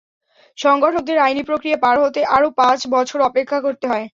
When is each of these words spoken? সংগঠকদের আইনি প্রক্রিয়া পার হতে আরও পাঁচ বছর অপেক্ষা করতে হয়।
সংগঠকদের 0.57 1.17
আইনি 1.19 1.43
প্রক্রিয়া 1.43 1.77
পার 1.77 1.95
হতে 2.03 2.21
আরও 2.35 2.49
পাঁচ 2.57 2.79
বছর 2.93 3.19
অপেক্ষা 3.21 3.57
করতে 3.61 3.85
হয়। 3.87 4.05